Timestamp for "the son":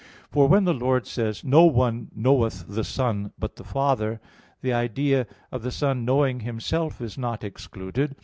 2.67-3.33, 5.61-6.03